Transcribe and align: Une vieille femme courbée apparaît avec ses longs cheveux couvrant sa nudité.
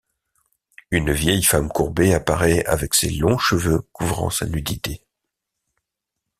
Une 0.89 1.11
vieille 1.11 1.43
femme 1.43 1.69
courbée 1.69 2.15
apparaît 2.15 2.65
avec 2.65 2.95
ses 2.95 3.11
longs 3.11 3.37
cheveux 3.37 3.81
couvrant 3.93 4.31
sa 4.31 4.47
nudité. 4.47 5.05